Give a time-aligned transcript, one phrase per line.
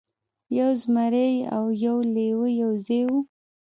[0.57, 3.19] یو زمری او یو لیوه یو ځای وو.